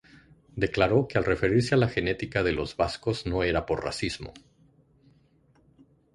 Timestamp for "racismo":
3.85-4.33